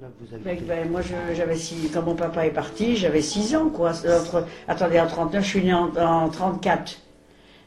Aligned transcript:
Là, 0.00 0.06
vous 0.20 0.32
avez 0.34 0.44
Ben, 0.44 0.58
ben, 0.66 0.90
moi, 0.90 1.00
j'avais 1.34 1.56
six, 1.56 1.90
quand 1.92 2.02
mon 2.02 2.14
papa 2.14 2.46
est 2.46 2.50
parti, 2.52 2.96
j'avais 2.96 3.20
6 3.20 3.56
ans, 3.56 3.68
quoi. 3.68 3.90
Entre- 3.90 4.46
attendez, 4.68 5.00
en 5.00 5.06
39, 5.08 5.42
je 5.42 5.48
suis 5.48 5.64
née 5.64 5.74
en, 5.74 5.90
en 5.96 6.28
34. 6.28 6.98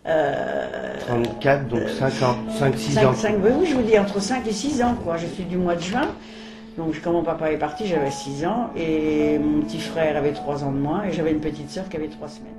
Euh, 0.07 0.93
34, 1.07 1.67
donc 1.67 1.89
5 1.89 2.05
ans, 2.23 2.35
5-6 2.57 2.93
cinq- 2.93 3.05
ans. 3.05 3.13
cinq- 3.13 3.35
oui, 3.43 3.51
oui, 3.59 3.65
je 3.67 3.75
vous 3.75 3.81
dis, 3.83 3.99
entre 3.99 4.21
5 4.21 4.47
et 4.47 4.53
6 4.53 4.81
ans, 4.81 4.95
quoi. 5.03 5.17
Je 5.17 5.27
suis 5.27 5.43
du 5.43 5.57
mois 5.57 5.75
de 5.75 5.81
juin. 5.81 6.07
Donc, 6.77 6.95
quand 7.03 7.11
mon 7.11 7.21
papa 7.23 7.51
est 7.51 7.57
parti, 7.57 7.85
j'avais 7.85 8.11
6 8.11 8.45
ans. 8.45 8.69
Et 8.77 9.37
mon 9.37 9.61
petit 9.61 9.79
frère 9.79 10.15
avait 10.15 10.31
3 10.31 10.63
ans 10.63 10.71
de 10.71 10.77
moins. 10.79 11.03
Et 11.03 11.11
j'avais 11.11 11.31
une 11.31 11.41
petite 11.41 11.69
sœur 11.69 11.89
qui 11.89 11.97
avait 11.97 12.07
3 12.07 12.29
semaines. 12.29 12.53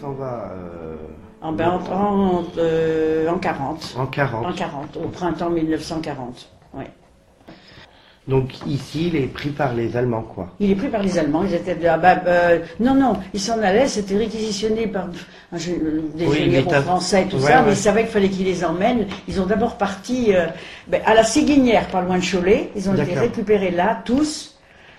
S'en 0.00 0.12
va 0.12 0.52
euh, 0.54 0.96
En, 1.40 1.52
ben, 1.52 1.68
en, 1.90 1.92
en, 1.94 2.44
euh, 2.58 3.28
en 3.28 3.38
40. 3.38 3.96
en 3.98 4.06
40. 4.06 4.46
En 4.46 4.52
40, 4.52 4.96
au 4.96 5.08
printemps 5.08 5.50
1940. 5.50 6.48
Ouais. 6.74 6.90
Donc 8.26 8.66
ici, 8.66 9.08
il 9.08 9.16
est 9.16 9.26
pris 9.26 9.48
par 9.48 9.72
les 9.72 9.96
Allemands, 9.96 10.20
quoi. 10.20 10.48
Il 10.60 10.70
est 10.70 10.74
pris 10.74 10.88
par 10.88 11.02
les 11.02 11.18
Allemands, 11.18 11.44
ils 11.44 11.54
étaient 11.54 11.74
de, 11.76 11.86
ah 11.86 11.96
bah, 11.96 12.16
euh, 12.26 12.58
non, 12.78 12.94
non, 12.94 13.14
ils 13.32 13.40
s'en 13.40 13.58
allaient, 13.62 13.88
c'était 13.88 14.18
réquisitionné 14.18 14.86
par 14.86 15.06
un 15.50 15.56
gé- 15.56 15.80
des 16.14 16.26
Oui, 16.26 16.36
généraux 16.36 16.68
l'État- 16.68 16.82
français, 16.82 17.26
tout 17.30 17.36
Ouais, 17.36 17.42
ça, 17.42 17.60
ouais. 17.60 17.66
mais 17.68 17.72
ils 17.72 17.76
savaient 17.76 18.02
qu'il 18.02 18.10
fallait 18.10 18.28
qu'ils 18.28 18.44
les 18.44 18.64
emmènent. 18.66 19.06
Ils 19.28 19.40
ont 19.40 19.46
d'abord 19.46 19.78
parti 19.78 20.34
euh, 20.34 20.46
ben, 20.88 21.00
à 21.06 21.14
la 21.14 21.24
Séguinière, 21.24 21.86
pas 21.88 22.02
loin 22.02 22.18
de 22.18 22.22
Cholet. 22.24 22.70
Ils 22.76 22.90
ont 22.90 22.94
été 22.94 23.14
récupérés 23.14 23.70
là, 23.70 24.02
tous. 24.04 24.57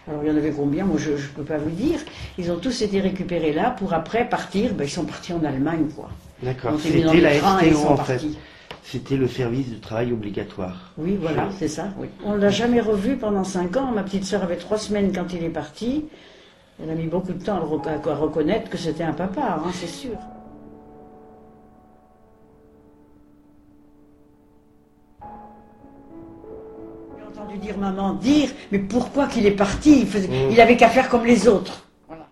Alors 0.10 0.24
il 0.24 0.30
y 0.30 0.32
en 0.32 0.38
avait 0.38 0.52
combien? 0.52 0.86
Moi 0.86 0.98
je 0.98 1.12
ne 1.12 1.18
peux 1.36 1.44
pas 1.44 1.58
vous 1.58 1.70
dire. 1.70 2.00
Ils 2.38 2.52
ont 2.52 2.58
tous 2.58 2.82
été 2.82 3.00
récupérés 3.00 3.54
là 3.54 3.72
pour 3.72 3.94
après 3.94 4.28
partir. 4.28 4.74
Ben, 4.74 4.86
ils 4.86 4.90
sont 4.90 5.06
partis 5.06 5.34
en 5.34 5.44
Allemagne, 5.44 5.88
quoi. 5.96 6.10
D'accord. 6.42 6.80
C'était 6.80 7.22
la 7.22 7.34
STO, 7.36 7.78
sont 7.78 7.88
en 7.90 7.98
fait. 7.98 8.14
partis. 8.14 8.38
C'était 8.84 9.18
le 9.18 9.28
service 9.28 9.70
de 9.70 9.76
travail 9.76 10.12
obligatoire. 10.12 10.92
Oui, 10.98 11.16
voilà, 11.22 11.50
c'est 11.60 11.68
ça. 11.68 11.90
Oui. 12.00 12.08
On 12.26 12.34
l'a 12.36 12.50
jamais 12.50 12.82
revu 12.82 13.18
pendant 13.18 13.44
cinq 13.44 13.78
ans. 13.78 13.92
Ma 13.94 14.02
petite 14.02 14.26
sœur 14.26 14.42
avait 14.44 14.56
trois 14.56 14.80
semaines 14.80 15.12
quand 15.14 15.32
il 15.32 15.44
est 15.44 15.50
parti. 15.50 16.06
Elle 16.82 16.90
a 16.90 16.96
mis 16.96 17.06
beaucoup 17.06 17.34
de 17.34 17.44
temps 17.44 17.58
à, 17.58 17.60
le 17.60 17.66
rec- 17.66 18.08
à 18.08 18.16
reconnaître 18.16 18.70
que 18.70 18.78
c'était 18.78 19.04
un 19.04 19.12
papa, 19.14 19.60
hein, 19.64 19.70
c'est 19.74 19.86
sûr. 19.88 20.16
Entendu 27.50 27.60
dire 27.66 27.78
maman 27.78 28.14
dire, 28.14 28.50
mais 28.72 28.80
pourquoi 28.80 29.28
qu'il 29.28 29.46
est 29.46 29.52
parti 29.52 30.02
il, 30.02 30.08
faisait- 30.08 30.28
Mm. 30.28 30.52
il 30.52 30.62
avait 30.62 30.78
qu'à 30.78 30.90
faire 30.90 31.10
comme 31.10 31.26
les 31.26 31.48
autres. 31.48 31.84
Voilà. 32.08 32.26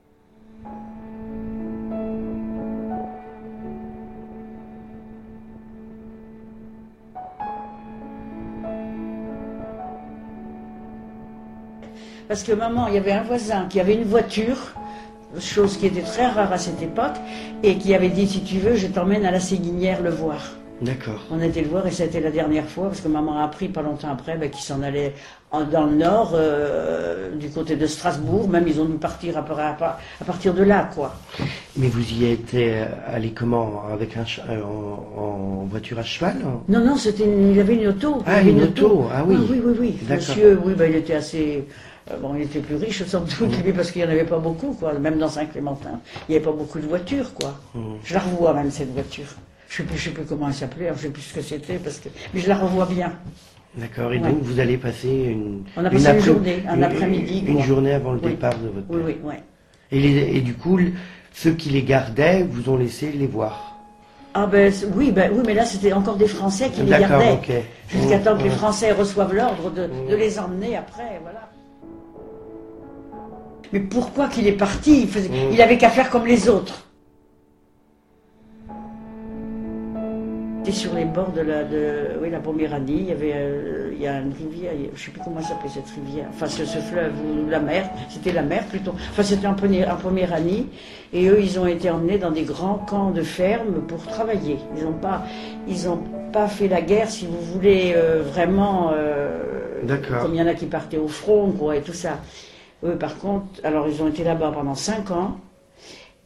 Parce 12.27 12.43
que 12.43 12.52
maman, 12.52 12.87
il 12.87 12.95
y 12.95 12.97
avait 12.97 13.11
un 13.13 13.23
voisin 13.23 13.65
qui 13.69 13.79
avait 13.79 13.95
une 13.95 14.03
voiture, 14.03 14.57
chose 15.39 15.77
qui 15.77 15.85
était 15.87 16.02
très 16.02 16.27
rare 16.27 16.52
à 16.52 16.57
cette 16.57 16.81
époque, 16.81 17.15
et 17.63 17.77
qui 17.77 17.95
avait 17.95 18.09
dit 18.09 18.27
si 18.27 18.43
tu 18.43 18.59
veux, 18.59 18.75
je 18.75 18.87
t'emmène 18.87 19.25
à 19.25 19.31
la 19.31 19.39
Séguinière 19.39 20.02
le 20.02 20.09
voir. 20.09 20.41
D'accord. 20.81 21.22
On 21.31 21.39
a 21.42 21.45
été 21.47 21.61
le 21.61 21.70
voir 21.70 21.88
et 21.88 21.92
c'était 21.92 22.20
la 22.20 22.30
dernière 22.31 22.67
fois 22.67 22.86
parce 22.88 23.02
que 23.02 23.08
maman 23.08 23.39
a 23.39 23.44
appris 23.45 23.67
pas 23.67 23.81
longtemps 23.81 24.09
après 24.11 24.38
ben, 24.38 24.50
qu'il 24.50 24.61
s'en 24.61 24.83
allait 24.83 25.14
en- 25.52 25.64
dans 25.64 25.86
le 25.86 25.95
nord, 25.95 26.31
euh, 26.36 27.36
du 27.36 27.50
côté 27.50 27.75
de 27.75 27.88
Strasbourg. 27.88 28.47
Même 28.47 28.67
ils 28.67 28.80
ont 28.80 28.86
dû 28.86 28.98
partir 28.98 29.38
à, 29.38 29.42
par- 29.44 29.59
à 29.59 29.73
par- 29.73 30.00
à 30.22 30.25
partir 30.25 30.53
de 30.53 30.61
là, 30.64 30.89
quoi. 30.94 31.16
Mais 31.78 31.88
vous 31.88 32.11
y 32.14 32.31
êtes 32.31 32.53
euh, 32.53 32.86
allé 33.08 33.31
comment? 33.31 33.83
Avec 33.92 34.16
un 34.17 34.25
euh, 34.50 34.61
en, 34.64 35.20
en 35.21 35.66
voiture 35.70 35.98
à 35.98 36.04
cheval 36.04 36.36
Non, 36.67 36.80
non, 36.86 36.95
c'était 36.95 37.23
il 37.26 37.60
avait 37.60 37.76
une 37.76 37.87
auto. 37.87 38.21
Ah, 38.27 38.42
une 38.42 38.61
auto, 38.61 39.05
ah 39.11 39.23
oui. 39.26 39.36
oui, 39.49 39.61
oui, 39.66 39.76
oui. 39.80 39.98
D'accord. 40.04 40.27
Monsieur, 40.27 40.60
oui, 40.64 40.73
ben, 40.76 40.92
il 40.92 40.98
était 40.98 41.16
assez. 41.16 41.66
euh, 42.11 42.17
Bon, 42.21 42.36
il 42.36 42.43
était 42.43 42.60
plus 42.60 42.76
riche 42.76 43.04
sans 43.05 43.21
doute, 43.21 43.39
Mm. 43.42 43.64
lui, 43.66 43.73
parce 43.73 43.89
qu'il 43.92 44.02
n'y 44.04 44.08
en 44.08 44.11
avait 44.11 44.23
pas 44.26 44.37
beaucoup, 44.39 44.73
quoi. 44.73 44.93
Même 44.93 45.17
dans 45.17 45.27
Saint-Clémentin, 45.30 45.99
il 46.27 46.32
n'y 46.33 46.36
avait 46.37 46.45
pas 46.45 46.52
beaucoup 46.52 46.80
de 46.80 46.86
voitures, 46.87 47.33
quoi. 47.33 47.55
Mm. 47.73 47.80
Je 48.04 48.14
la 48.14 48.20
revois 48.20 48.54
même 48.54 48.70
cette 48.71 48.93
voiture. 48.93 49.26
Je 49.70 49.83
ne 49.83 49.88
sais, 49.88 49.92
plus- 49.94 49.98
je 50.00 50.04
sais 50.05 50.10
plus 50.11 50.23
comment 50.23 50.48
elle 50.48 50.54
s'appelait, 50.54 50.88
je 50.88 50.94
ne 50.94 50.98
sais 50.98 51.10
plus 51.10 51.22
ce 51.22 51.33
que 51.36 51.42
c'était, 51.42 51.76
parce 51.78 52.00
que 52.00 52.10
mais 52.33 52.39
je 52.39 52.48
la 52.48 52.55
revois 52.55 52.86
bien. 52.86 53.11
D'accord. 53.76 54.11
Et 54.14 54.17
Ouais. 54.20 54.30
donc 54.30 54.42
vous 54.42 54.60
allez 54.60 54.78
passer 54.78 55.10
une. 55.10 55.64
On 55.76 55.83
a 55.86 55.89
passé 55.89 56.04
une 56.04 56.08
après- 56.10 56.22
journée, 56.26 56.64
un 56.67 56.82
après-midi, 56.82 57.44
Une 57.48 57.61
journée 57.61 57.94
avant 57.94 58.14
le 58.14 58.20
Oui. 58.23 58.30
départ 58.32 58.58
de 58.58 58.67
votre 58.70 58.88
père. 58.88 58.98
oui, 59.05 59.17
oui. 59.23 59.33
Et, 59.92 60.00
les- 60.00 60.38
et 60.38 60.42
du 60.42 60.54
coup, 60.54 60.80
ceux 61.33 61.52
qui 61.52 61.70
les 61.70 61.83
gardaient 61.83 62.44
vous 62.50 62.70
ont 62.70 62.78
laissé 62.78 63.11
les 63.11 63.28
voir? 63.28 63.73
Ah 64.33 64.45
ben 64.48 64.72
oui, 64.95 65.11
ben 65.11 65.32
oui, 65.33 65.42
mais 65.45 65.54
là 65.54 65.66
c'était 65.66 65.94
encore 65.94 66.16
des 66.16 66.28
Français 66.28 66.70
qui 66.70 66.82
les 66.82 66.89
gardaient. 66.92 67.34
ok. 67.34 67.52
Jusqu'à 67.89 68.20
temps 68.20 68.38
que 68.38 68.44
les. 68.44 68.49
Français 68.49 68.92
reçoivent 68.94 69.34
l'ordre 69.34 69.70
de, 69.72 69.89
de 70.10 70.16
les 70.16 70.39
emmener 70.39 70.76
après, 70.78 71.20
voilà. 71.22 71.49
Mais 73.73 73.80
pourquoi 73.82 74.28
qu'il 74.30 74.48
est 74.48 74.54
parti? 74.54 75.02
Il, 75.02 75.08
faisait- 75.10 75.30
il 75.52 75.61
avait 75.61 75.78
qu'à 75.78 75.89
faire 75.89 76.10
comme 76.10 76.26
les 76.26 76.48
autres. 76.48 76.86
C'était 80.67 80.80
sur 80.80 80.95
les 80.95 81.05
bords 81.05 81.32
de 81.32 81.39
la, 81.39 81.64
de, 81.64 82.20
oui, 82.22 82.30
la 82.30 82.39
Poméranie, 82.39 82.98
il 83.00 83.05
y 83.05 83.11
avait, 83.14 83.32
euh, 83.36 83.89
il 83.94 84.02
y 84.02 84.08
a 84.08 84.20
une 84.20 84.33
rivière, 84.33 84.73
je 84.76 84.92
ne 84.92 84.98
sais 84.98 85.11
plus 85.11 85.22
comment 85.23 85.42
s'appelait 85.42 85.70
cette 85.70 85.88
rivière, 85.88 86.26
enfin 86.30 86.48
ce, 86.48 86.66
ce 86.66 86.80
fleuve 86.80 87.14
ou 87.22 87.50
la 87.50 87.61
mer, 87.61 87.89
c'était 88.10 88.33
la 88.33 88.42
mer 88.42 88.66
plutôt, 88.66 88.92
enfin 88.92 89.23
c'était 89.23 89.48
en, 89.48 89.54
en 89.54 89.95
Poméranie, 89.95 90.67
et 91.14 91.30
eux 91.30 91.39
ils 91.42 91.58
ont 91.58 91.67
été 91.67 91.89
emmenés 91.89 92.17
dans 92.17 92.32
des 92.32 92.42
grands 92.42 92.80
camps 92.80 93.11
de 93.11 93.22
ferme 93.22 93.76
pour 93.88 94.05
travailler. 94.08 94.58
Ils 94.76 94.83
n'ont 94.83 94.92
pas, 94.92 95.23
ils 95.70 95.88
ont 95.88 96.04
pas 96.33 96.50
fait 96.50 96.67
la 96.67 96.82
guerre, 96.82 97.10
si 97.10 97.28
vous 97.28 97.39
voulez, 97.39 97.94
euh, 97.95 98.22
vraiment, 98.22 98.92
euh, 98.94 99.39
D'accord. 99.84 100.23
comme 100.23 100.34
il 100.34 100.38
y 100.38 100.44
en 100.44 100.48
a 100.48 100.54
qui 100.54 100.66
partaient 100.66 100.98
au 100.98 101.08
front, 101.08 101.49
quoi, 101.52 101.78
et 101.78 101.82
tout 101.82 101.94
ça. 101.94 102.20
Eux 102.84 102.98
par 102.98 103.17
contre, 103.20 103.45
alors 103.64 103.88
ils 103.88 104.04
ont 104.04 104.10
été 104.10 104.26
là-bas 104.26 104.52
pendant 104.54 104.76
cinq 104.76 105.11
ans, 105.11 105.38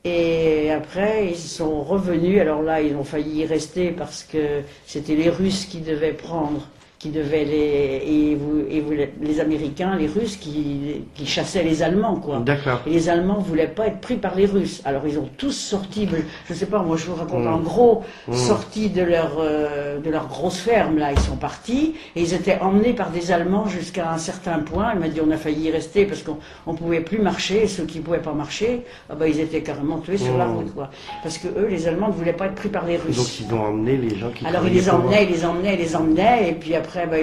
et 0.04 0.72
après, 0.72 1.28
ils 1.28 1.38
sont 1.38 1.84
revenus. 1.84 2.42
Alors 2.42 2.62
là, 2.64 2.82
ils 2.82 2.96
ont 2.96 3.04
failli 3.04 3.42
y 3.42 3.46
rester 3.46 3.92
parce 3.92 4.24
que 4.24 4.62
c'était 4.86 5.16
les 5.16 5.30
Russes 5.30 5.66
qui 5.66 5.82
devaient 5.82 6.14
prendre, 6.14 6.68
qui 7.02 7.10
devaient 7.10 7.46
les. 7.46 8.04
Et, 8.06 8.36
vous, 8.36 8.62
et 8.70 8.80
vous, 8.80 8.92
les 9.22 9.40
Américains, 9.40 9.96
les 9.96 10.06
Russes 10.06 10.38
qui, 10.38 11.04
qui 11.16 11.26
chassaient 11.26 11.64
les 11.64 11.82
Allemands, 11.82 12.18
quoi. 12.18 12.38
D'accord. 12.46 12.82
Et 12.86 12.92
les 12.92 13.10
Allemands 13.10 13.40
ne 13.40 13.44
voulaient 13.44 13.68
pas 13.68 13.88
être 13.88 14.00
pris 14.02 14.18
par 14.18 14.36
les 14.36 14.46
Russes. 14.46 14.82
Alors 14.86 15.02
ils 15.08 15.18
ont 15.18 15.28
tous 15.36 15.52
sorti, 15.52 16.08
je 16.48 16.54
ne 16.54 16.58
sais 16.58 16.68
pas, 16.68 16.84
moi 16.84 16.98
je 16.98 17.06
vous 17.08 17.16
raconte 17.16 17.44
Mm. 17.46 17.48
en 17.54 17.58
gros, 17.60 18.04
Mm. 18.28 18.34
sortis 18.36 18.90
de 18.90 19.02
leur, 19.02 19.38
euh, 19.40 20.00
de 20.00 20.10
leur 20.12 20.28
grosse 20.28 20.60
ferme, 20.60 21.00
là, 21.00 21.12
ils 21.12 21.20
sont 21.20 21.38
partis, 21.38 21.96
et 22.16 22.22
ils 22.22 22.34
étaient 22.36 22.60
emmenés 22.60 22.94
par 22.94 23.10
des 23.10 23.32
Allemands 23.32 23.68
jusqu'à 23.68 24.12
un 24.12 24.20
certain 24.20 24.60
point. 24.60 24.92
Il 24.94 25.00
m'a 25.00 25.08
dit 25.08 25.22
on 25.26 25.32
a 25.32 25.38
failli 25.38 25.70
y 25.70 25.72
rester 25.72 26.06
parce 26.06 26.22
qu'on 26.22 26.38
ne 26.72 26.78
pouvait 26.78 27.02
plus 27.02 27.18
marcher, 27.20 27.64
et 27.64 27.68
ceux 27.68 27.86
qui 27.86 27.98
ne 27.98 28.04
pouvaient 28.04 28.20
pas 28.20 28.34
marcher, 28.34 28.84
ah 29.10 29.16
bah, 29.16 29.28
ils 29.28 29.40
étaient 29.40 29.64
carrément 29.64 29.98
tués 29.98 30.18
sur 30.18 30.38
la 30.38 30.46
Mm. 30.46 30.56
route. 30.56 30.74
Quoi. 30.76 30.92
Parce 31.24 31.40
que 31.40 31.48
eux, 31.48 31.68
les 31.68 31.88
Allemands 31.88 32.10
ne 32.10 32.14
voulaient 32.14 32.34
pas 32.34 32.46
être 32.46 32.56
pris 32.56 32.70
par 32.70 32.86
les 32.86 32.98
Russes. 32.98 33.18
Donc 33.18 33.40
ils 33.40 33.52
ont 33.56 33.64
emmené 33.70 33.98
les 33.98 34.16
gens 34.20 34.30
qui 34.30 34.46
Alors 34.46 34.68
ils 34.68 34.74
les 34.74 34.88
emmenaient, 34.90 35.24
ils 35.24 35.32
les 35.32 35.46
emmenaient, 35.46 35.74
ils 35.74 35.80
les 35.80 35.96
emmenaient, 35.96 36.50
et 36.50 36.54
puis 36.54 36.76
après, 36.76 36.91
bah, 37.10 37.18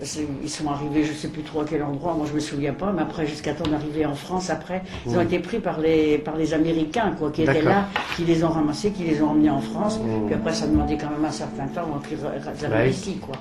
ils, 0.00 0.48
sont 0.48 0.68
arrivés, 0.70 1.04
je 1.04 1.10
ne 1.10 1.16
sais 1.16 1.28
plus 1.28 1.42
trop 1.42 1.62
à 1.62 1.64
quel 1.64 1.82
endroit, 1.82 2.14
moi 2.14 2.26
je 2.28 2.34
me 2.34 2.40
souviens 2.40 2.72
pas, 2.72 2.92
mais 2.92 3.02
après, 3.02 3.26
jusqu'à 3.26 3.52
temps 3.52 3.68
d'arriver 3.68 4.06
en 4.06 4.14
France, 4.14 4.50
après, 4.50 4.82
ils 5.06 5.16
ont 5.16 5.20
été 5.20 5.38
pris 5.38 5.58
par 5.58 5.80
les, 5.80 6.18
par 6.18 6.36
les 6.36 6.54
Américains, 6.54 7.14
quoi, 7.18 7.30
qui 7.30 7.42
étaient 7.42 7.62
là, 7.62 7.86
qui 8.16 8.24
les 8.24 8.44
ont 8.44 8.48
ramassés, 8.50 8.90
qui 8.90 9.04
les 9.04 9.20
ont 9.22 9.30
emmenés 9.30 9.50
en 9.50 9.60
France, 9.60 9.98
Mm. 9.98 10.26
puis 10.26 10.34
après, 10.34 10.52
ça 10.52 10.66
demandait 10.66 10.96
quand 10.96 11.10
même 11.10 11.24
un 11.24 11.32
certain 11.32 11.66
temps 11.66 11.82
avant 11.82 12.00
qu'ils 12.00 12.24
arrivent 12.24 12.90
ici, 12.92 13.18
quoi. 13.18 13.36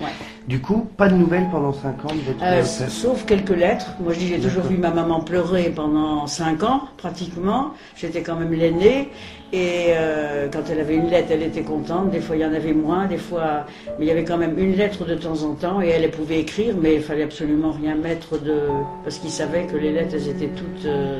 Ouais. 0.00 0.12
Du 0.48 0.60
coup, 0.60 0.86
pas 0.96 1.08
de 1.08 1.14
nouvelles 1.16 1.48
pendant 1.50 1.72
5 1.72 2.04
ans 2.04 2.14
de 2.14 2.20
votre 2.20 2.38
Euh, 2.44 2.62
sauf 2.62 3.24
quelques 3.26 3.50
lettres. 3.50 3.94
Moi, 3.98 4.12
je 4.12 4.18
dis, 4.20 4.28
j'ai 4.28 4.38
toujours 4.38 4.62
vu 4.62 4.76
ma 4.76 4.90
maman 4.90 5.18
pleurer 5.20 5.72
pendant 5.74 6.28
cinq 6.28 6.62
ans, 6.62 6.82
pratiquement. 6.98 7.72
J'étais 7.96 8.22
quand 8.22 8.36
même 8.36 8.52
l'aînée. 8.52 9.10
Et 9.52 9.86
euh, 9.88 10.46
quand 10.52 10.60
elle 10.70 10.78
avait 10.78 10.94
une 10.94 11.08
lettre, 11.08 11.28
elle 11.32 11.42
était 11.42 11.62
contente. 11.62 12.10
Des 12.10 12.20
fois, 12.20 12.36
il 12.36 12.42
y 12.42 12.44
en 12.46 12.52
avait 12.54 12.74
moins. 12.74 13.06
Des 13.06 13.16
fois, 13.18 13.66
mais 13.98 14.04
il 14.04 14.08
y 14.08 14.12
avait 14.12 14.22
quand 14.22 14.36
même 14.38 14.56
une 14.56 14.76
lettre 14.76 15.04
de 15.04 15.16
temps 15.16 15.42
en 15.42 15.54
temps. 15.54 15.82
Et 15.82 15.88
elle, 15.88 16.04
elle 16.04 16.10
pouvait 16.12 16.38
écrire, 16.38 16.76
mais 16.80 16.94
il 16.94 17.02
fallait 17.02 17.24
absolument 17.24 17.72
rien 17.72 17.96
mettre 17.96 18.38
de, 18.40 18.60
parce 19.02 19.18
qu'ils 19.18 19.30
savaient 19.30 19.64
que 19.66 19.76
les 19.76 19.92
lettres, 19.92 20.14
elles 20.14 20.28
étaient 20.28 20.46
toutes 20.54 20.84
euh, 20.86 21.18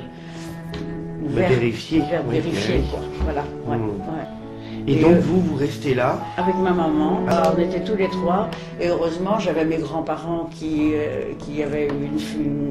ouvertes, 1.28 1.50
vérifiées. 1.52 1.98
ouvertes, 2.02 2.24
Oui, 2.28 2.34
vérifiées, 2.38 2.74
oui. 2.78 2.84
quoi. 2.92 3.00
Voilà. 3.24 3.42
Ouais, 3.66 3.76
Mm. 3.76 3.88
ouais. 3.90 4.45
Et, 4.86 4.92
Et 4.92 5.02
donc 5.02 5.16
euh, 5.16 5.20
vous, 5.20 5.40
vous 5.40 5.56
restez 5.56 5.94
là. 5.94 6.18
avec 6.36 6.54
ma 6.56 6.70
maman. 6.70 7.20
Ah. 7.28 7.52
On 7.56 7.60
était 7.60 7.82
tous 7.82 7.96
les 7.96 8.08
trois. 8.08 8.48
Et 8.80 8.88
heureusement, 8.88 9.38
j'avais 9.38 9.64
mes 9.64 9.78
grands-parents 9.78 10.48
qui, 10.54 10.92
euh, 10.94 11.32
qui 11.38 11.62
avaient 11.62 11.88
une, 11.88 12.18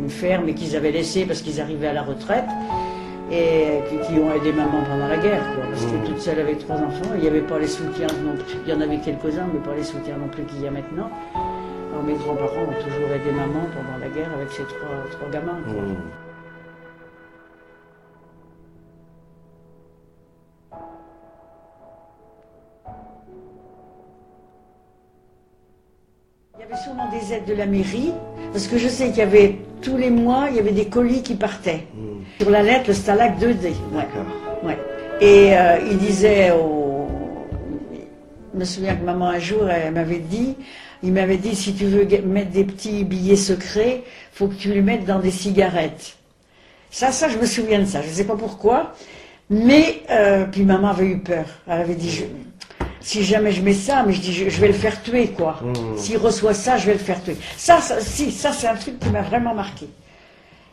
une 0.04 0.10
ferme 0.10 0.48
et 0.50 0.54
qu'ils 0.54 0.76
avaient 0.76 0.92
laissé 0.92 1.26
parce 1.26 1.42
qu'ils 1.42 1.60
arrivaient 1.62 1.88
à 1.88 1.94
la 1.94 2.04
retraite. 2.04 2.46
Et 3.32 3.80
qui, 3.90 3.98
qui 4.14 4.20
ont 4.20 4.32
aidé 4.36 4.52
maman 4.52 4.84
pendant 4.88 5.08
la 5.08 5.18
guerre. 5.18 5.42
Quoi, 5.56 5.64
parce 5.72 5.84
Mmh. 5.86 6.02
que 6.02 6.08
toute 6.08 6.20
seule 6.20 6.40
avec 6.40 6.60
trois 6.60 6.76
enfants, 6.76 7.12
il 7.16 7.22
n'y 7.22 7.28
avait 7.28 7.42
pas 7.42 7.58
les 7.58 7.68
soutiens 7.68 8.08
non 8.24 8.34
plus. 8.38 8.58
Il 8.66 8.72
y 8.72 8.76
en 8.78 8.82
avait 8.82 8.98
quelques-uns, 9.00 9.48
mais 9.52 9.60
pas 9.62 9.76
les 9.76 9.84
soutiens 9.84 10.18
non 10.18 10.28
plus 10.28 10.44
qu'il 10.44 10.62
y 10.62 10.68
a 10.68 10.72
maintenant. 10.72 11.10
Alors 11.34 12.04
mes 12.06 12.14
grands-parents 12.14 12.64
ont 12.70 12.84
toujours 12.84 13.10
aidé 13.10 13.32
maman 13.32 13.66
pendant 13.74 13.98
la 14.00 14.10
guerre 14.14 14.30
avec 14.36 14.52
ses 14.52 14.64
trois, 14.64 14.96
trois 15.12 15.30
gamins. 15.32 15.58
quoi. 15.66 15.74
Hmm. 15.82 15.96
De 27.40 27.54
la 27.54 27.66
mairie, 27.66 28.12
parce 28.52 28.68
que 28.68 28.78
je 28.78 28.88
sais 28.88 29.08
qu'il 29.10 29.18
y 29.18 29.22
avait 29.22 29.56
tous 29.82 29.98
les 29.98 30.10
mois, 30.10 30.48
il 30.50 30.56
y 30.56 30.60
avait 30.60 30.72
des 30.72 30.86
colis 30.86 31.22
qui 31.22 31.36
partaient. 31.36 31.84
Hmm. 31.94 32.24
Sur 32.42 32.50
la 32.50 32.64
lettre, 32.64 32.86
le 32.88 32.94
Stalag 32.94 33.38
2D. 33.40 33.66
Ouais. 33.68 33.74
D'accord. 33.94 34.26
Ouais. 34.64 34.78
Et 35.22 35.56
euh, 35.58 35.78
il 35.90 35.98
disait 35.98 36.52
au... 36.52 37.08
Je 38.54 38.60
me 38.60 38.66
souviens 38.66 38.96
que 38.96 39.04
maman 39.04 39.30
un 39.30 39.40
jour, 39.40 39.70
elle 39.70 39.94
m'avait 39.94 40.20
dit, 40.20 40.56
il 41.04 41.12
m'avait 41.12 41.38
dit, 41.38 41.56
si 41.56 41.74
tu 41.74 41.86
veux 41.86 42.08
mettre 42.26 42.52
des 42.52 42.64
petits 42.64 43.04
billets 43.04 43.36
secrets, 43.36 44.04
faut 44.32 44.48
que 44.48 44.56
tu 44.56 44.70
les 44.74 44.82
mettes 44.82 45.06
dans 45.06 45.20
des 45.20 45.32
cigarettes. 45.32 46.16
Ça, 46.90 47.12
ça, 47.12 47.28
je 47.28 47.38
me 47.38 47.46
souviens 47.46 47.80
de 47.80 47.86
ça. 47.86 48.02
Je 48.02 48.08
ne 48.08 48.14
sais 48.14 48.24
pas 48.24 48.36
pourquoi. 48.38 48.94
Mais, 49.50 50.02
euh, 50.10 50.46
puis 50.50 50.64
maman 50.64 50.90
avait 50.90 51.06
eu 51.08 51.20
peur. 51.20 51.46
Elle 51.68 51.82
avait 51.82 51.96
dit, 51.96 52.10
je- 52.10 52.24
si 53.06 53.24
jamais 53.24 53.52
je 53.52 53.62
mets 53.62 53.76
ça, 53.76 54.04
mais 54.04 54.14
je 54.14 54.20
dis, 54.20 54.34
je, 54.34 54.50
je 54.50 54.60
vais 54.60 54.68
le 54.68 54.74
faire 54.74 55.02
tuer, 55.04 55.28
quoi. 55.28 55.60
Mmh. 55.62 55.98
S'il 55.98 56.18
reçoit 56.18 56.56
ça, 56.56 56.78
je 56.78 56.88
vais 56.88 56.94
le 56.94 57.00
faire 57.00 57.24
tuer. 57.24 57.38
Ça, 57.56 57.80
ça, 57.80 58.02
si, 58.02 58.32
ça, 58.32 58.52
c'est 58.52 58.68
un 58.68 58.76
truc 58.76 59.00
qui 59.00 59.10
m'a 59.10 59.22
vraiment 59.22 59.54
marqué. 59.54 59.88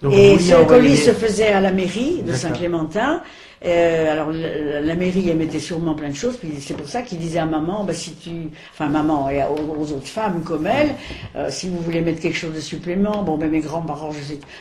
Donc, 0.03 0.15
Et 0.15 0.39
ce 0.39 0.55
colis 0.67 0.97
se 0.97 1.13
faisait 1.13 1.49
à 1.53 1.61
la 1.61 1.71
mairie 1.73 2.23
de. 2.23 2.33
Saint-Clémentin. 2.33 3.23
Euh, 3.65 4.11
alors 4.13 4.33
la, 4.33 4.81
la 4.81 4.95
mairie 4.97 5.29
elle 5.31 5.37
mettait 5.37 5.61
sûrement 5.61 5.95
plein 5.95 6.09
de 6.09 6.17
choses, 6.17 6.37
puis 6.37 6.51
c'est 6.59 6.75
pour 6.75 6.89
ça 6.89 7.03
qu'il 7.03 7.19
disait 7.19 7.39
à 7.39 7.47
maman, 7.47 7.85
bah, 7.85 7.93
si 7.93 8.13
tu, 8.15 8.31
enfin 8.73 8.89
maman 8.89 9.31
et 9.31 9.41
aux, 9.45 9.81
aux 9.81 9.93
autres 9.93 10.09
femmes 10.09 10.43
comme 10.43 10.67
elle, 10.67 10.97
euh, 11.37 11.47
si 11.49 11.69
vous 11.69 11.79
voulez 11.79 12.01
mettre 12.01 12.21
quelque 12.21 12.37
chose 12.37 12.55
de 12.55 12.59
supplément, 12.61 13.23
bon 13.23 13.39
ben 13.39 13.49
mes 13.49 13.61
grands-parents, 13.61 14.11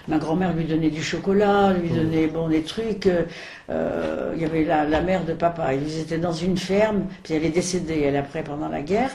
ma 0.07 0.19
grand-mère 0.19 0.53
lui 0.53 0.65
donnait 0.65 0.91
du 0.91 1.01
chocolat, 1.01 1.73
lui 1.73 1.89
donnait 1.89 2.27
bon 2.27 2.47
des 2.47 2.61
trucs. 2.61 3.07
euh, 3.07 3.23
euh, 3.71 4.33
il 4.35 4.41
y 4.44 4.45
avait 4.45 4.65
la, 4.65 4.85
la 4.85 5.01
mère 5.01 5.25
de 5.25 5.33
papa, 5.33 5.73
ils 5.73 5.99
étaient 6.01 6.19
dans 6.19 6.33
une 6.33 6.57
ferme, 6.57 7.05
puis 7.23 7.33
elle 7.33 7.44
est 7.45 7.49
décédée, 7.49 8.03
elle 8.05 8.17
après 8.17 8.44
pendant 8.44 8.69
la 8.69 8.81
guerre, 8.83 9.09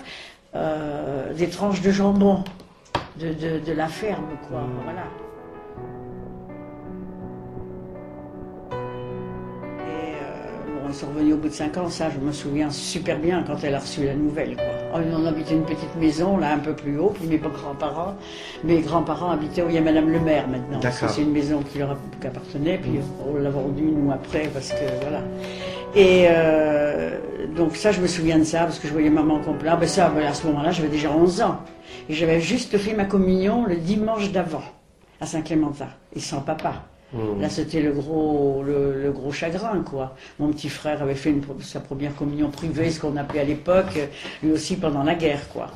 des 1.37 1.47
tranches 1.49 1.83
de 1.83 1.93
jambon 1.93 2.43
de, 3.21 3.29
de, 3.29 3.61
de 3.65 3.73
la 3.73 3.87
ferme 3.87 4.27
quoi, 4.49 4.67
voilà. 4.83 5.05
Sont 10.97 11.09
revenus 11.09 11.35
au 11.35 11.37
bout 11.37 11.49
de 11.49 11.53
cinq 11.53 11.77
ans, 11.77 11.89
ça 11.89 12.09
je 12.11 12.19
me 12.25 12.33
souviens 12.33 12.71
super 12.71 13.19
bien 13.19 13.45
quand 13.47 13.57
elle 13.63 13.75
a 13.75 13.79
reçu 13.79 14.05
la 14.05 14.15
nouvelle. 14.15 14.57
Quoi. 14.57 14.65
Oh, 14.95 14.99
on 15.17 15.27
habitait 15.27 15.55
une 15.55 15.65
petite 15.65 15.95
maison, 16.01 16.39
là 16.39 16.55
un 16.55 16.59
peu 16.59 16.73
plus 16.75 16.99
haut, 16.99 17.11
puis 17.15 17.27
mes 17.29 17.39
grands-parents, 17.39 18.15
mes 18.65 18.81
grands-parents 18.81 19.31
habitaient 19.31 19.63
où 19.63 19.69
il 19.69 19.75
y 19.75 19.79
a 19.79 19.83
Madame 19.83 20.11
le 20.11 20.21
maire 20.21 20.49
maintenant. 20.49 20.81
C'est 20.91 21.23
une 21.23 21.33
maison 21.33 21.63
qui 21.63 21.79
leur 21.79 21.97
appartenait, 22.25 22.79
puis 22.79 23.01
on 23.27 23.37
l'a 23.37 23.51
vendue 23.51 23.85
nous 23.85 24.11
après 24.11 24.49
parce 24.53 24.71
que 24.71 24.85
voilà. 25.03 25.21
Et 25.95 26.27
euh, 26.29 27.19
donc 27.57 27.77
ça 27.77 27.93
je 27.93 28.01
me 28.01 28.07
souviens 28.07 28.39
de 28.39 28.45
ça 28.45 28.61
parce 28.61 28.79
que 28.79 28.89
je 28.89 28.93
voyais 28.93 29.11
maman 29.11 29.41
complet. 29.41 29.71
Ah, 29.73 29.77
ben 29.77 29.89
ça, 29.89 30.09
ben, 30.09 30.27
à 30.27 30.35
ce 30.35 30.47
moment-là 30.47 30.71
j'avais 30.71 30.89
déjà 30.89 31.11
11 31.11 31.43
ans. 31.43 31.59
Et 32.09 32.15
j'avais 32.15 32.41
juste 32.41 32.77
fait 32.79 32.95
ma 32.95 33.05
communion 33.05 33.67
le 33.67 33.77
dimanche 33.77 34.31
d'avant 34.33 34.63
à 35.21 35.27
Saint-Clémentin, 35.27 35.89
et 36.15 36.21
sans 36.21 36.41
papa. 36.41 36.85
Hmm. 37.13 37.41
Là, 37.41 37.49
c'était 37.49 37.81
le 37.81 37.93
gros, 37.93 38.65
le, 38.65 39.11
gros 39.13 39.31
chagrin, 39.31 39.83
quoi. 39.83 40.17
Mon 40.39 40.49
petit 40.49 40.69
frère 40.69 41.03
avait 41.03 41.15
fait 41.15 41.35
sa 41.61 41.81
première 41.81 42.15
communion 42.15 42.51
privée, 42.51 42.91
ce 42.91 43.01
qu'on 43.01 43.17
appelait 43.17 43.41
à 43.41 43.45
l'époque, 43.45 43.99
lui 44.43 44.53
aussi 44.53 44.77
pendant 44.77 45.05
la 45.05 45.15
guerre, 45.15 45.49
quoi. 45.49 45.71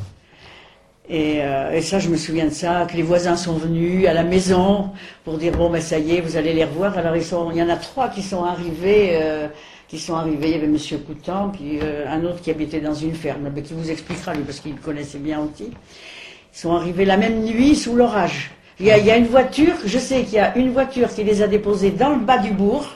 Et, 1.08 1.38
euh, 1.42 1.72
et 1.72 1.82
ça, 1.82 1.98
je 1.98 2.08
me 2.08 2.16
souviens 2.16 2.46
de 2.46 2.52
ça, 2.52 2.86
que 2.88 2.96
les 2.96 3.02
voisins 3.02 3.34
sont 3.36 3.54
venus 3.54 4.06
à 4.06 4.12
la 4.12 4.22
maison 4.22 4.90
pour 5.24 5.38
dire 5.38 5.52
bon, 5.56 5.68
ben 5.68 5.80
ça 5.80 5.98
y 5.98 6.16
est, 6.16 6.20
vous 6.20 6.36
allez 6.36 6.52
les 6.52 6.64
revoir. 6.64 6.96
Alors 6.96 7.16
ils 7.16 7.24
sont, 7.24 7.50
il 7.50 7.56
y 7.58 7.62
en 7.62 7.68
a 7.68 7.76
trois 7.76 8.08
qui 8.08 8.22
sont 8.22 8.44
arrivés, 8.44 9.18
euh, 9.20 9.48
qui 9.88 9.98
sont 9.98 10.14
arrivés. 10.14 10.50
Il 10.50 10.52
y 10.52 10.54
avait 10.54 10.68
Monsieur 10.68 10.98
Coutan, 10.98 11.48
puis 11.48 11.80
euh, 11.82 12.06
un 12.08 12.24
autre 12.24 12.40
qui 12.40 12.52
habitait 12.52 12.80
dans 12.80 12.94
une 12.94 13.14
ferme, 13.14 13.50
mais 13.52 13.62
qui 13.62 13.74
vous 13.74 13.90
expliquera 13.90 14.34
lui 14.34 14.44
parce 14.44 14.60
qu'il 14.60 14.76
connaissait 14.76 15.18
bien 15.18 15.40
aussi. 15.40 15.70
Ils 15.72 16.58
sont 16.58 16.76
arrivés 16.76 17.04
la 17.04 17.16
même 17.16 17.42
nuit 17.42 17.74
sous 17.74 17.96
l'orage. 17.96 18.52
Il 18.80 18.86
y, 18.86 18.90
a, 18.90 18.96
il 18.98 19.04
y 19.04 19.10
a 19.10 19.16
une 19.18 19.26
voiture, 19.26 19.74
je 19.84 19.98
sais 19.98 20.22
qu'il 20.22 20.34
y 20.34 20.38
a 20.38 20.56
une 20.56 20.72
voiture 20.72 21.08
qui 21.10 21.22
les 21.22 21.42
a 21.42 21.46
déposés 21.46 21.90
dans 21.90 22.08
le 22.10 22.16
bas 22.16 22.38
du 22.38 22.50
bourg, 22.50 22.86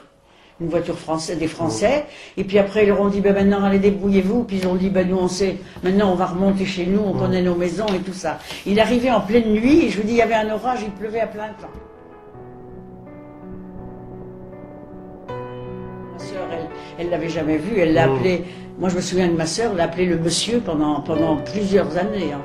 une 0.60 0.68
voiture 0.70 0.98
française, 0.98 1.36
des 1.38 1.46
Français, 1.46 2.06
et 2.38 2.44
puis 2.44 2.58
après 2.58 2.84
ils 2.84 2.88
leur 2.88 3.00
ont 3.02 3.08
dit, 3.08 3.20
ben 3.20 3.34
maintenant 3.34 3.62
allez 3.62 3.78
débrouillez-vous, 3.80 4.44
puis 4.44 4.58
ils 4.62 4.66
ont 4.66 4.76
dit, 4.76 4.88
ben 4.88 5.06
nous 5.06 5.18
on 5.18 5.28
sait, 5.28 5.56
maintenant 5.82 6.10
on 6.12 6.14
va 6.14 6.26
remonter 6.26 6.64
chez 6.64 6.86
nous, 6.86 7.00
on 7.04 7.12
connaît 7.12 7.42
nos 7.42 7.54
maisons 7.54 7.86
et 7.88 7.98
tout 7.98 8.14
ça. 8.14 8.38
Il 8.64 8.80
arrivait 8.80 9.10
en 9.10 9.20
pleine 9.20 9.52
nuit, 9.52 9.84
et 9.86 9.90
je 9.90 10.00
vous 10.00 10.06
dis, 10.06 10.12
il 10.14 10.18
y 10.18 10.22
avait 10.22 10.34
un 10.34 10.48
orage, 10.54 10.78
il 10.82 10.90
pleuvait 10.92 11.20
à 11.20 11.26
plein 11.26 11.48
temps. 11.48 11.68
Ma 16.14 16.18
sœur, 16.18 16.46
elle, 16.50 16.66
elle 16.98 17.10
l'avait 17.10 17.28
jamais 17.28 17.58
vu, 17.58 17.78
elle 17.78 17.92
l'a 17.92 18.06
Mm. 18.06 18.14
appelé, 18.14 18.44
moi 18.78 18.88
je 18.88 18.96
me 18.96 19.00
souviens 19.02 19.28
de 19.28 19.34
ma 19.36 19.44
sœur, 19.46 19.74
l'appelait 19.74 20.06
le 20.06 20.16
monsieur 20.18 20.60
pendant, 20.60 21.00
pendant 21.02 21.36
plusieurs 21.36 21.94
années. 21.98 22.32
hein. 22.32 22.40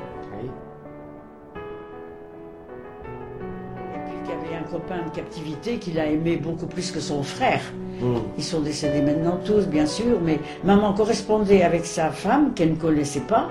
Copain 4.70 5.02
de 5.08 5.14
captivité 5.14 5.76
qu'il 5.76 5.98
a 5.98 6.06
aimé 6.06 6.36
beaucoup 6.36 6.66
plus 6.66 6.90
que 6.90 7.00
son 7.00 7.22
frère. 7.22 7.60
Hmm. 8.00 8.18
Ils 8.38 8.44
sont 8.44 8.60
décédés 8.60 9.02
maintenant 9.02 9.38
tous, 9.44 9.66
bien 9.66 9.86
sûr, 9.86 10.20
mais 10.22 10.38
maman 10.64 10.92
correspondait 10.92 11.62
avec 11.62 11.84
sa 11.84 12.10
femme 12.10 12.52
qu'elle 12.54 12.70
ne 12.72 12.76
connaissait 12.76 13.20
pas. 13.20 13.48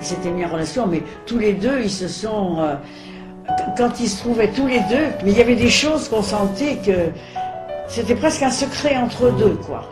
Ils 0.00 0.06
s'étaient 0.06 0.30
mis 0.30 0.44
en 0.44 0.48
relation, 0.48 0.86
mais 0.86 1.02
tous 1.26 1.38
les 1.38 1.52
deux, 1.52 1.80
ils 1.82 1.90
se 1.90 2.08
sont... 2.08 2.58
euh, 2.60 2.74
quand 3.76 4.00
ils 4.00 4.08
se 4.08 4.22
trouvaient 4.22 4.50
tous 4.50 4.66
les 4.66 4.80
deux, 4.80 5.08
mais 5.24 5.32
il 5.32 5.38
y 5.38 5.40
avait 5.40 5.56
des 5.56 5.70
choses 5.70 6.08
qu'on 6.08 6.22
sentait 6.22 6.76
que 6.76 7.10
c'était 7.88 8.14
presque 8.14 8.42
un 8.42 8.50
secret 8.50 8.96
entre 8.96 9.26
eux 9.26 9.34
deux, 9.38 9.58
quoi. 9.66 9.88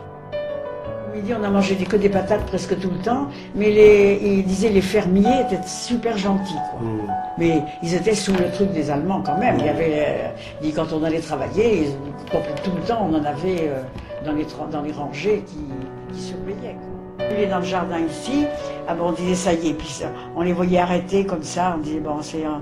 Midi, 1.21 1.33
on 1.39 1.43
a 1.43 1.49
mangé 1.49 1.75
des- 1.75 1.85
que 1.85 1.97
des 1.97 2.09
patates 2.09 2.45
presque 2.47 2.79
tout 2.79 2.89
le 2.89 2.97
temps, 2.97 3.27
mais 3.55 3.69
les, 3.69 4.19
il 4.23 4.43
disait 4.43 4.69
les 4.69 4.81
fermiers 4.81 5.41
étaient 5.45 5.61
super 5.67 6.17
gentils, 6.17 6.55
quoi. 6.71 6.79
Hmm. 6.81 7.01
Mais 7.37 7.61
ils 7.83 7.93
étaient 7.93 8.15
sous 8.15 8.33
le 8.33 8.49
truc 8.51 8.71
des 8.71 8.89
Allemands 8.89 9.21
quand 9.23 9.37
même. 9.37 9.57
Il 9.59 9.65
y 9.65 9.69
avait, 9.69 10.31
euh, 10.63 10.71
quand 10.75 10.91
on 10.93 11.03
allait 11.03 11.19
travailler, 11.19 11.83
ils- 11.83 12.31
tout 12.63 12.71
le 12.75 12.81
temps, 12.87 13.07
on 13.09 13.13
en 13.13 13.23
avait 13.23 13.67
euh, 13.69 13.81
dans, 14.25 14.31
les, 14.33 14.47
dans 14.71 14.81
les 14.81 14.91
rangées 14.91 15.43
qui, 15.45 15.59
qui 16.13 16.21
surveillaient. 16.21 16.75
quoi. 16.75 17.27
Il 17.37 17.43
est 17.43 17.47
dans 17.47 17.59
le 17.59 17.65
jardin 17.65 17.99
ici. 17.99 18.45
Ah 18.87 18.95
bon, 18.95 19.09
on 19.09 19.11
disait 19.11 19.35
ça 19.35 19.53
y 19.53 19.69
est. 19.69 19.73
Puis 19.73 20.01
on 20.35 20.41
les 20.41 20.53
voyait 20.53 20.79
arrêter 20.79 21.23
comme 21.25 21.43
ça. 21.43 21.75
On 21.77 21.81
disait 21.81 21.99
bon, 21.99 22.17
c'est 22.21 22.43
un- 22.45 22.61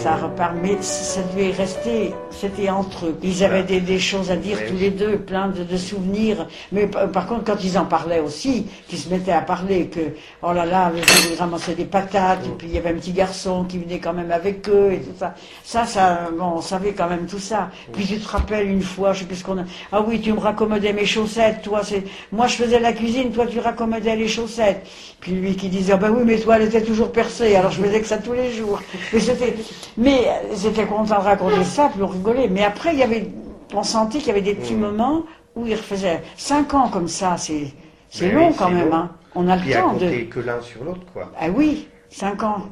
ça 0.00 0.16
repart. 0.16 0.54
Mais 0.62 0.76
ça 0.80 1.20
devait 1.34 1.50
rester. 1.52 2.12
C'était 2.30 2.70
entre 2.70 3.06
eux. 3.06 3.18
Ils 3.22 3.44
avaient 3.44 3.62
des, 3.62 3.80
des 3.80 3.98
choses 3.98 4.30
à 4.30 4.36
dire 4.36 4.58
Oui. 4.60 4.68
tous 4.70 4.76
les 4.76 4.90
deux, 4.90 5.18
plein 5.18 5.48
de, 5.48 5.62
de 5.62 5.76
souvenirs. 5.76 6.46
Mais 6.72 6.86
par, 6.86 7.26
contre, 7.26 7.44
quand 7.44 7.62
ils 7.62 7.78
en 7.78 7.84
parlaient 7.84 8.20
aussi, 8.20 8.66
qu'ils 8.88 8.98
se 8.98 9.08
mettaient 9.08 9.32
à 9.32 9.42
parler 9.42 9.86
que 9.86 10.00
oh 10.42 10.52
là 10.52 10.64
là, 10.64 10.90
ils 11.30 11.38
ramassaient 11.38 11.74
des 11.74 11.84
patates. 11.84 12.44
Et 12.46 12.50
puis 12.58 12.68
il 12.68 12.74
y 12.74 12.78
avait 12.78 12.90
un 12.90 12.94
petit 12.94 13.12
garçon 13.12 13.64
qui 13.64 13.78
venait 13.78 13.98
quand 13.98 14.12
même 14.12 14.30
avec 14.32 14.68
eux 14.68 14.92
et 14.92 15.00
tout 15.00 15.14
ça. 15.18 15.34
Ça, 15.64 15.84
ça, 15.86 16.30
bon, 16.36 16.52
on 16.56 16.60
savait 16.62 16.92
quand 16.92 17.08
même 17.08 17.26
tout 17.26 17.38
ça. 17.38 17.70
Puis 17.92 18.06
tu 18.06 18.18
te 18.18 18.28
rappelles 18.28 18.68
une 18.68 18.82
fois, 18.82 19.12
je 19.12 19.20
sais 19.20 19.24
plus 19.26 19.36
ce 19.36 19.44
qu'on 19.44 19.58
a. 19.58 19.64
Ah 19.92 20.02
oui, 20.06 20.20
tu 20.20 20.32
me 20.32 20.38
raccommodais 20.40 20.92
mes 20.92 21.06
chaussettes, 21.06 21.62
toi. 21.62 21.82
C'est 21.84 22.04
moi, 22.32 22.46
je 22.46 22.56
faisais 22.56 22.80
la 22.80 22.92
cuisine, 22.92 23.30
toi, 23.32 23.46
tu 23.46 23.58
raccommodais 23.58 24.16
les 24.16 24.28
chaussettes. 24.28 24.86
Puis 25.20 25.32
lui 25.32 25.54
qui 25.54 25.68
disait, 25.68 25.92
ah 25.92 25.96
ben 25.98 26.10
oui, 26.10 26.22
mais 26.24 26.38
toi, 26.38 26.56
elle 26.56 26.62
était 26.68 26.82
toujours 26.82 27.12
percée. 27.12 27.54
Alors 27.54 27.70
je 27.70 27.82
faisais 27.82 28.00
que 28.00 28.06
ça 28.06 28.16
tous 28.18 28.32
les 28.32 28.52
jours. 28.52 28.80
Mais 29.12 29.20
c'était, 29.20 29.54
mais 30.00 30.26
euh, 30.26 30.54
j'étais 30.56 30.86
content 30.86 31.18
de 31.18 31.24
raconter 31.24 31.62
ça, 31.62 31.90
puis 31.92 32.02
on 32.02 32.06
rigolait. 32.06 32.48
Mais 32.48 32.64
après, 32.64 32.94
il 32.94 32.98
y 32.98 33.02
avait, 33.02 33.28
on 33.74 33.82
sentait 33.82 34.18
qu'il 34.18 34.28
y 34.28 34.30
avait 34.30 34.40
des 34.40 34.54
petits 34.54 34.74
moments 34.74 35.24
où 35.54 35.66
il 35.66 35.74
refaisait 35.74 36.22
cinq 36.36 36.72
ans 36.74 36.88
comme 36.88 37.06
ça. 37.06 37.36
C'est, 37.36 37.72
c'est 38.08 38.32
long 38.32 38.48
oui, 38.48 38.54
quand 38.58 38.70
même. 38.70 38.88
long. 38.88 38.96
Hein. 38.96 39.10
On 39.34 39.46
a 39.48 39.56
Puis 39.58 39.68
le 39.68 39.74
temps 39.74 39.92
de. 39.92 40.24
que 40.24 40.40
l'un 40.40 40.60
sur 40.62 40.82
l'autre, 40.84 41.02
quoi. 41.12 41.30
Ah 41.38 41.48
oui, 41.54 41.86
cinq 42.08 42.42
ans. 42.42 42.62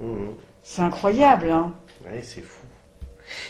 Hmm. 0.00 0.30
C'est 0.62 0.82
incroyable. 0.82 1.50
Hein. 1.50 1.72
Ouais, 2.04 2.20
c'est 2.22 2.40
fou. 2.40 2.64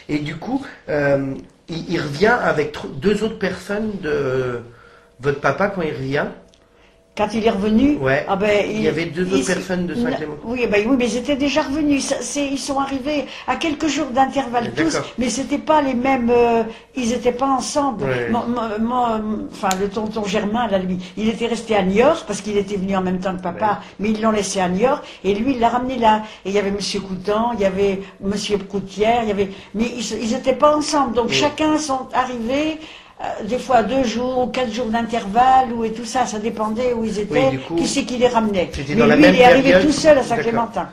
Et 0.08 0.18
du 0.18 0.36
coup, 0.36 0.66
euh, 0.88 1.34
il, 1.68 1.92
il 1.92 2.00
revient 2.00 2.36
avec 2.42 2.76
deux 2.96 3.22
autres 3.22 3.38
personnes 3.38 3.92
de 4.02 4.62
votre 5.20 5.40
papa 5.40 5.68
quand 5.68 5.82
il 5.82 5.92
revient? 5.94 6.26
Quand 7.18 7.34
il 7.34 7.44
est 7.44 7.50
revenu, 7.50 7.98
Ouais. 8.00 8.24
ah 8.28 8.36
ben, 8.36 8.64
Il 8.70 8.80
y 8.80 8.86
avait 8.86 9.06
deux 9.06 9.26
autres 9.34 9.44
personnes 9.54 9.86
de 9.88 9.94
Saint-Clément. 9.96 10.34
Oui, 10.44 10.68
ben, 10.70 10.86
oui, 10.88 10.94
mais 10.96 11.06
ils 11.08 11.16
étaient 11.16 11.34
déjà 11.34 11.62
revenus. 11.62 12.04
Ça, 12.04 12.40
ils 12.40 12.56
sont 12.68 12.78
arrivés 12.78 13.24
à 13.48 13.56
quelques 13.56 13.88
jours 13.88 14.06
d'intervalle 14.06 14.70
tous, 14.76 14.96
mais 15.18 15.28
c'était 15.28 15.58
pas 15.58 15.82
les 15.82 15.94
mêmes. 15.94 16.30
euh, 16.30 16.62
ils 16.94 17.08
n'étaient 17.08 17.32
pas 17.32 17.48
ensemble. 17.48 18.04
Ouais. 18.04 18.28
Mon- 18.30 18.46
mon- 18.46 18.78
mon- 18.90 19.48
enfin, 19.50 19.68
le 19.80 19.88
tonton 19.88 20.22
Germain, 20.24 20.68
là, 20.68 20.78
lui, 20.78 20.98
il 21.16 21.28
était 21.28 21.46
resté 21.46 21.74
à 21.74 21.82
Niort 21.82 22.24
parce 22.26 22.40
qu'il 22.40 22.56
était 22.56 22.76
venu 22.76 22.94
en 22.96 23.02
même 23.02 23.18
temps 23.18 23.34
que 23.36 23.42
papa, 23.42 23.66
Ouais. 23.66 23.86
mais 23.98 24.10
ils 24.10 24.20
l'ont 24.22 24.30
laissé 24.30 24.60
à 24.60 24.68
Niort 24.68 25.00
et 25.24 25.34
lui, 25.34 25.54
il 25.54 25.58
l'a 25.60 25.70
ramené 25.70 25.96
là. 25.98 26.22
Et 26.44 26.50
il 26.50 26.54
y 26.54 26.58
avait 26.58 26.70
Monsieur 26.70 27.00
Coutan, 27.00 27.50
il 27.54 27.60
y 27.60 27.64
avait 27.64 28.00
Monsieur 28.20 28.58
Coutière, 28.58 29.20
il 29.24 29.28
y 29.28 29.32
avait, 29.32 29.50
mais 29.74 29.86
ils 30.24 30.30
n'étaient 30.30 30.52
pas 30.64 30.76
ensemble. 30.76 31.14
Donc 31.14 31.30
chacun 31.32 31.78
sont 31.78 32.06
arrivés. 32.14 32.78
Euh, 33.20 33.44
des 33.44 33.58
fois 33.58 33.82
deux 33.82 34.04
jours 34.04 34.38
ou 34.44 34.46
quatre 34.46 34.72
jours 34.72 34.86
d'intervalle 34.86 35.72
ou 35.72 35.84
et 35.84 35.92
tout 35.92 36.04
ça, 36.04 36.24
ça 36.24 36.38
dépendait 36.38 36.92
où 36.92 37.04
ils 37.04 37.18
étaient, 37.18 37.58
qui 37.76 37.88
c'est 37.88 38.04
qui 38.04 38.16
les 38.16 38.28
ramenait. 38.28 38.70
Mais 38.76 39.16
lui, 39.16 39.26
il 39.28 39.40
est 39.40 39.44
arrivé 39.44 39.72
tout 39.80 39.90
seul 39.92 40.18
à 40.18 40.22
Saint-Clémentin. 40.22 40.88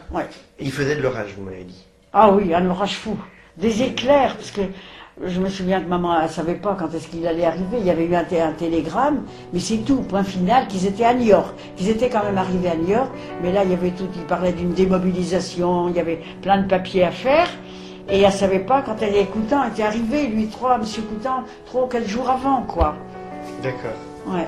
Il 0.59 0.71
faisait 0.71 0.95
de 0.95 1.01
l'orage, 1.03 1.35
vous 1.37 1.43
m'avez 1.43 1.63
dit. 1.65 1.85
Ah 2.13 2.31
oui, 2.31 2.51
un 2.55 2.67
orage 2.67 2.95
fou, 2.95 3.15
des 3.57 3.83
éclairs, 3.83 4.37
parce 4.37 4.49
que 4.49 4.61
je 5.23 5.39
me 5.39 5.49
souviens 5.49 5.81
que 5.81 5.87
maman 5.87 6.23
ne 6.23 6.27
savait 6.27 6.55
pas 6.55 6.75
quand 6.79 6.91
est-ce 6.95 7.07
qu'il 7.09 7.27
allait 7.27 7.45
arriver. 7.45 7.77
Il 7.79 7.85
y 7.85 7.91
avait 7.91 8.05
eu 8.05 8.15
un, 8.15 8.21
un 8.23 8.51
télégramme, 8.53 9.23
mais 9.53 9.59
c'est 9.59 9.77
tout, 9.85 10.01
point 10.01 10.23
final, 10.23 10.67
qu'ils 10.67 10.87
étaient 10.87 11.05
à 11.05 11.13
New 11.13 11.25
York. 11.27 11.55
Qu'ils 11.75 11.89
étaient 11.89 12.09
quand 12.09 12.23
même 12.23 12.39
arrivés 12.39 12.69
à 12.69 12.75
New 12.75 12.89
York, 12.89 13.11
mais 13.43 13.51
là, 13.51 13.63
il 13.63 13.69
y 13.69 13.73
avait 13.73 13.91
tout, 13.91 14.07
il 14.15 14.23
parlait 14.23 14.51
d'une 14.51 14.73
démobilisation, 14.73 15.89
il 15.89 15.95
y 15.95 15.99
avait 15.99 16.21
plein 16.41 16.61
de 16.63 16.67
papiers 16.67 17.03
à 17.03 17.11
faire. 17.11 17.47
Et 18.09 18.21
elle 18.21 18.31
savait 18.31 18.59
pas 18.59 18.81
quand 18.81 18.97
elle 19.01 19.15
est 19.15 19.25
Coutan, 19.25 19.63
elle 19.63 19.71
était 19.71 19.83
arrivée, 19.83 20.27
lui 20.27 20.47
trois, 20.47 20.77
Monsieur 20.77 21.01
Coutan, 21.01 21.43
trois 21.65 21.83
ou 21.85 21.87
quatre 21.87 22.07
jours 22.07 22.29
avant, 22.29 22.61
quoi. 22.61 22.95
D'accord. 23.63 23.97
Ouais. 24.27 24.47